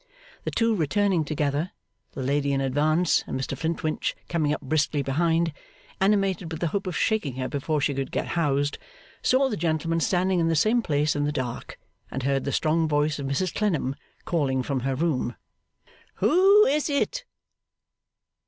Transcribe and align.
The 0.45 0.49
two 0.49 0.75
returning 0.75 1.23
together 1.25 1.73
the 2.13 2.23
lady 2.23 2.53
in 2.53 2.59
advance, 2.59 3.23
and 3.27 3.39
Mr 3.39 3.55
Flintwinch 3.55 4.15
coming 4.29 4.51
up 4.51 4.59
briskly 4.61 5.03
behind, 5.03 5.53
animated 5.99 6.51
with 6.51 6.59
the 6.59 6.69
hope 6.69 6.87
of 6.87 6.97
shaking 6.97 7.35
her 7.35 7.47
before 7.47 7.81
she 7.81 7.93
could 7.93 8.11
get 8.11 8.29
housed 8.29 8.79
saw 9.21 9.47
the 9.47 9.55
gentleman 9.55 9.99
standing 9.99 10.39
in 10.39 10.47
the 10.47 10.55
same 10.55 10.81
place 10.81 11.15
in 11.15 11.25
the 11.25 11.31
dark, 11.31 11.77
and 12.09 12.23
heard 12.23 12.45
the 12.45 12.51
strong 12.51 12.87
voice 12.87 13.19
of 13.19 13.27
Mrs 13.27 13.53
Clennam 13.53 13.95
calling 14.25 14.63
from 14.63 14.79
her 14.79 14.95
room, 14.95 15.35
'Who 16.15 16.65
is 16.65 16.89
it? 16.89 17.23